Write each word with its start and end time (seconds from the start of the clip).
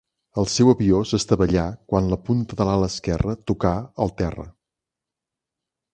El 0.43 0.47
seu 0.53 0.71
avió 0.71 1.01
s'estavellà 1.09 1.67
quan 1.93 2.09
la 2.13 2.19
punta 2.29 2.59
de 2.61 2.67
l'ala 2.69 2.89
esquerra 2.95 3.39
tocà 3.53 3.77
el 4.07 4.15
terra. 4.23 4.51